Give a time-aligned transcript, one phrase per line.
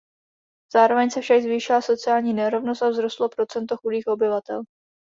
[0.73, 4.61] Zároveň se však zvýšila sociální nerovnost a vzrostlo procento chudých obyvatel.